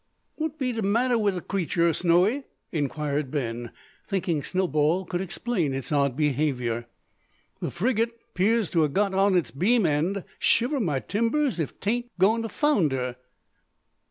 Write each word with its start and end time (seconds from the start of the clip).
"What 0.37 0.57
be 0.57 0.71
the 0.71 0.81
matter 0.81 1.15
wi' 1.15 1.29
the 1.29 1.41
creetur, 1.41 1.93
Snowy?" 1.93 2.45
inquired 2.71 3.29
Ben, 3.29 3.69
thinking 4.07 4.41
Snowball 4.41 5.05
could 5.05 5.21
explain 5.21 5.75
its 5.75 5.91
odd 5.91 6.15
behaviour. 6.17 6.87
"The 7.59 7.69
frigate 7.69 8.33
'pears 8.33 8.71
to 8.71 8.83
ha' 8.87 8.91
got 8.91 9.13
on 9.13 9.35
its 9.37 9.51
beam 9.51 9.85
end; 9.85 10.23
shiver 10.39 10.79
my 10.79 11.01
timbers 11.01 11.59
if 11.59 11.79
't 11.79 11.91
ain't 11.91 12.17
goin' 12.17 12.41
to 12.41 12.49
founder!" 12.49 13.15